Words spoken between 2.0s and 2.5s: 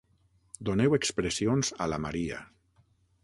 Maria.